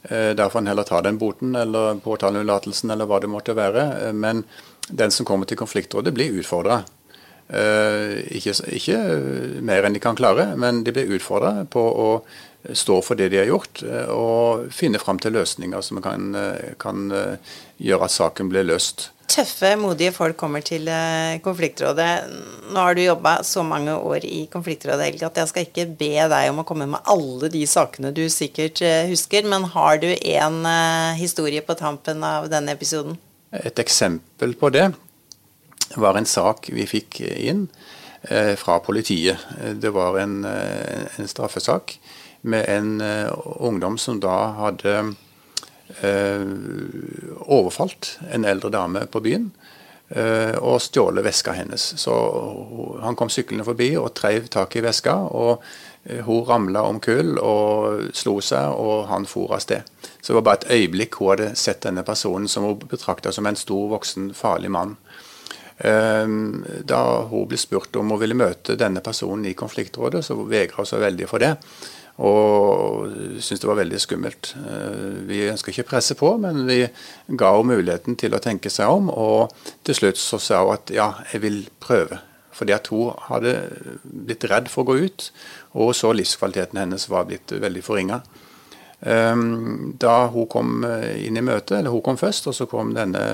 Eh, 0.09 0.31
der 0.35 0.51
får 0.51 0.59
en 0.59 0.71
heller 0.73 0.87
ta 0.87 0.99
den 1.05 1.19
boten 1.21 1.55
eller 1.55 2.01
påtaleunnlatelsen 2.03 2.91
eller 2.91 3.07
hva 3.07 3.21
det 3.23 3.31
måtte 3.31 3.55
være. 3.55 4.11
Men 4.11 4.43
den 4.89 5.15
som 5.15 5.27
kommer 5.27 5.47
til 5.47 5.59
konfliktrådet, 5.59 6.13
blir 6.13 6.35
utfordra. 6.41 6.83
Ikke, 7.49 8.51
ikke, 8.77 8.97
mer 9.65 9.85
enn 9.85 9.95
de 9.95 10.01
kan 10.03 10.17
klare, 10.17 10.51
men 10.61 10.83
de 10.85 10.91
blir 10.93 11.15
utfordra 11.15 11.63
på 11.65 11.81
å 11.81 12.09
stå 12.77 12.99
for 13.01 13.17
det 13.17 13.31
de 13.33 13.39
har 13.41 13.49
gjort, 13.49 13.81
og 14.13 14.67
finne 14.73 15.01
fram 15.01 15.17
til 15.21 15.33
løsninger 15.33 15.81
som 15.81 15.97
kan, 16.05 16.27
kan 16.77 17.07
gjøre 17.09 18.05
at 18.05 18.13
saken 18.13 18.51
blir 18.53 18.67
løst 18.69 19.07
tøffe, 19.29 19.73
modige 19.79 20.13
folk 20.15 20.37
kommer 20.39 20.63
til 20.65 20.87
eh, 20.91 21.39
konfliktrådet. 21.45 22.09
Nå 22.73 22.81
har 22.81 22.97
du 22.97 23.03
jobba 23.03 23.39
så 23.47 23.63
mange 23.65 23.93
år 23.95 24.25
i 24.27 24.43
konfliktrådet, 24.51 25.05
Helge, 25.05 25.27
at 25.29 25.39
jeg 25.41 25.51
skal 25.51 25.67
ikke 25.67 25.85
be 25.99 26.11
deg 26.31 26.49
om 26.51 26.61
å 26.61 26.65
komme 26.67 26.87
med 26.89 27.05
alle 27.09 27.51
de 27.53 27.63
sakene 27.69 28.11
du 28.15 28.25
sikkert 28.33 28.81
eh, 28.85 29.09
husker, 29.11 29.47
men 29.49 29.67
har 29.75 30.01
du 30.01 30.09
en 30.11 30.59
eh, 30.65 31.19
historie 31.21 31.63
på 31.65 31.77
tampen 31.79 32.25
av 32.25 32.49
denne 32.51 32.75
episoden? 32.75 33.19
Et 33.55 33.81
eksempel 33.81 34.53
på 34.57 34.71
det 34.73 34.89
var 35.97 36.17
en 36.19 36.29
sak 36.29 36.69
vi 36.73 36.85
fikk 36.89 37.23
inn 37.25 37.65
fra 38.59 38.75
politiet. 38.83 39.39
Det 39.79 39.89
var 39.95 40.17
en, 40.19 40.43
en 40.43 41.29
straffesak 41.31 41.95
med 42.43 42.67
en 42.69 42.89
ungdom 43.63 43.95
som 43.97 44.19
da 44.21 44.35
hadde 44.57 44.93
overfalt 47.49 48.19
en 48.31 48.45
eldre 48.45 48.69
dame 48.69 49.05
på 49.09 49.21
byen 49.25 49.49
eh, 50.09 50.55
og 50.57 50.81
stjålet 50.81 51.25
veska 51.25 51.53
hennes. 51.57 51.93
Så 51.97 52.15
Han 53.01 53.15
kom 53.15 53.29
syklende 53.29 53.65
forbi 53.67 53.95
og 53.97 54.13
treiv 54.17 54.47
tak 54.47 54.75
i 54.75 54.83
veska. 54.85 55.15
og 55.15 55.63
eh, 56.03 56.21
Hun 56.25 56.45
ramla 56.45 56.83
om 56.83 56.99
kull 56.99 57.37
og 57.37 58.13
slo 58.13 58.39
seg, 58.41 58.73
og 58.73 59.07
han 59.07 59.25
for 59.25 59.53
av 59.53 59.63
sted. 59.65 59.81
Så 60.21 60.33
det 60.33 60.39
var 60.39 60.47
bare 60.47 60.61
et 60.63 60.71
øyeblikk 60.77 61.19
hun 61.19 61.33
hadde 61.33 61.55
sett 61.55 61.83
denne 61.83 62.03
personen 62.03 62.47
som 62.47 62.63
hun 62.63 62.79
betrakta 62.79 63.31
som 63.31 63.45
en 63.45 63.59
stor, 63.59 63.89
voksen, 63.89 64.33
farlig 64.33 64.71
mann. 64.71 64.97
Da 65.79 67.01
hun 67.29 67.45
ble 67.47 67.55
spurt 67.55 67.95
om 67.95 68.09
hun 68.11 68.19
ville 68.19 68.35
møte 68.35 68.75
denne 68.75 68.99
personen 68.99 69.45
i 69.47 69.53
konfliktrådet, 69.55 70.25
så 70.25 70.35
vegra 70.35 70.81
hun 70.81 70.89
seg 70.89 70.99
veldig 70.99 71.29
for 71.31 71.39
det. 71.39 71.53
Og 72.19 73.07
syntes 73.41 73.63
det 73.63 73.69
var 73.69 73.79
veldig 73.79 73.99
skummelt. 74.01 74.53
Eh, 74.59 75.19
vi 75.29 75.43
ønska 75.49 75.71
ikke 75.71 75.85
å 75.87 75.89
presse 75.91 76.17
på, 76.19 76.31
men 76.41 76.65
vi 76.67 76.81
ga 77.39 77.51
henne 77.55 77.75
muligheten 77.75 78.17
til 78.19 78.35
å 78.35 78.41
tenke 78.43 78.71
seg 78.73 78.91
om. 78.91 79.09
Og 79.09 79.53
til 79.87 79.97
slutt 79.97 80.21
så 80.21 80.39
sa 80.43 80.63
hun 80.63 80.75
at 80.75 80.93
ja, 80.93 81.11
jeg 81.33 81.43
vil 81.45 81.61
prøve. 81.83 82.21
Fordi 82.55 82.75
at 82.75 82.89
hun 82.91 83.15
hadde 83.29 83.55
blitt 84.03 84.45
redd 84.51 84.67
for 84.71 84.83
å 84.83 84.91
gå 84.91 85.07
ut, 85.07 85.29
og 85.79 85.93
så 85.95 86.11
livskvaliteten 86.15 86.81
hennes 86.81 87.07
var 87.11 87.27
blitt 87.29 87.53
veldig 87.55 87.83
forringa. 87.85 88.21
Eh, 88.99 89.43
da 90.05 90.15
hun 90.33 90.49
kom 90.51 90.85
inn 90.85 91.39
i 91.39 91.45
møtet, 91.45 91.79
eller 91.79 91.95
hun 91.95 92.05
kom 92.05 92.19
først, 92.19 92.51
og 92.51 92.57
så 92.57 92.67
kom 92.69 92.95
denne 92.97 93.25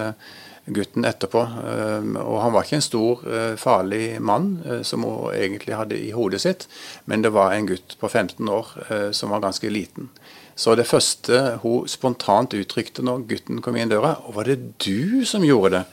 gutten 0.65 1.05
etterpå. 1.05 1.43
Ehm, 1.69 2.15
og 2.17 2.41
han 2.41 2.53
var 2.53 2.65
ikke 2.65 2.79
en 2.79 2.85
stor, 2.85 3.21
eh, 3.27 3.55
farlig 3.55 4.21
mann 4.21 4.63
eh, 4.65 4.81
som 4.81 5.03
hun 5.03 5.33
egentlig 5.33 5.75
hadde 5.75 5.99
i 5.99 6.11
hodet 6.11 6.41
sitt, 6.41 6.67
men 7.05 7.21
det 7.21 7.33
var 7.33 7.53
en 7.53 7.67
gutt 7.67 7.97
på 7.99 8.09
15 8.09 8.49
år 8.49 8.67
eh, 8.89 9.11
som 9.11 9.29
var 9.29 9.41
ganske 9.41 9.69
liten. 9.69 10.09
Så 10.55 10.75
det 10.75 10.87
første 10.87 11.59
hun 11.63 11.87
spontant 11.87 12.53
uttrykte 12.53 13.03
når 13.03 13.27
gutten 13.27 13.61
kom 13.61 13.75
inn 13.75 13.91
døra, 13.91 14.15
var 14.33 14.43
det 14.47 14.79
du 14.79 15.25
som 15.25 15.43
gjorde 15.43 15.79
det? 15.79 15.85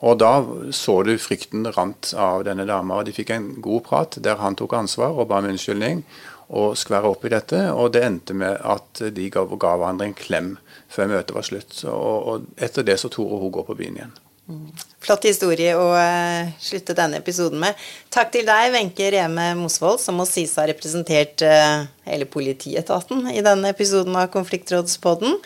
Og 0.00 0.16
da 0.18 0.40
så 0.72 1.02
du 1.04 1.12
frykten 1.20 1.66
rant 1.76 2.14
av 2.16 2.44
denne 2.44 2.64
dama, 2.64 2.98
og 2.98 3.04
de 3.06 3.12
fikk 3.12 3.30
en 3.34 3.50
god 3.60 3.82
prat 3.84 4.16
der 4.24 4.40
han 4.40 4.56
tok 4.56 4.72
ansvar 4.78 5.12
og 5.12 5.28
ba 5.28 5.42
om 5.42 5.50
unnskyldning 5.50 6.04
og 6.50 6.74
skvære 6.78 7.12
opp 7.12 7.24
i 7.26 7.32
dette. 7.32 7.60
Og 7.72 7.92
det 7.94 8.02
endte 8.06 8.34
med 8.36 8.58
at 8.58 9.04
de 9.14 9.28
ga, 9.32 9.44
ga 9.46 9.76
hverandre 9.76 10.10
en 10.10 10.18
klem 10.18 10.56
før 10.90 11.12
møtet 11.14 11.36
var 11.36 11.46
slutt. 11.46 11.78
Og, 11.86 12.16
og 12.32 12.50
etter 12.58 12.86
det 12.86 12.98
så 13.00 13.12
torde 13.12 13.38
hun 13.40 13.54
gå 13.54 13.64
på 13.68 13.78
byen 13.78 14.00
igjen. 14.00 14.18
Flott 15.00 15.24
historie 15.28 15.72
å 15.78 15.92
eh, 15.96 16.50
slutte 16.60 16.94
denne 16.96 17.20
episoden 17.22 17.60
med. 17.62 17.78
Takk 18.12 18.32
til 18.34 18.48
deg, 18.48 18.72
Wenche 18.74 19.08
Reme 19.14 19.52
Mosvold, 19.58 20.00
som 20.02 20.18
må 20.18 20.26
sies 20.28 20.56
å 20.56 20.64
ha 20.64 20.68
representert 20.70 21.44
eh, 21.46 21.86
hele 22.08 22.26
politietaten 22.28 23.30
i 23.30 23.44
denne 23.46 23.70
episoden 23.72 24.18
av 24.18 24.30
Konfliktrådspodden, 24.34 25.38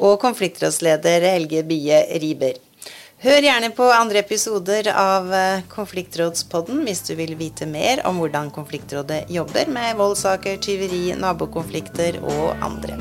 og 0.00 0.18
konfliktrådsleder 0.22 1.26
Helge 1.32 1.64
Bie 1.66 2.04
Riber. 2.22 2.60
Hør 3.20 3.44
gjerne 3.44 3.68
på 3.76 3.84
andre 3.92 4.22
episoder 4.22 4.86
av 4.96 5.26
eh, 5.36 5.64
Konfliktrådspodden 5.68 6.80
hvis 6.86 7.02
du 7.04 7.10
vil 7.18 7.34
vite 7.36 7.68
mer 7.68 8.00
om 8.08 8.16
hvordan 8.16 8.48
Konfliktrådet 8.54 9.26
jobber 9.28 9.68
med 9.68 10.00
voldssaker, 10.00 10.56
tyveri, 10.64 11.10
nabokonflikter 11.20 12.16
og 12.24 12.56
andre. 12.64 12.96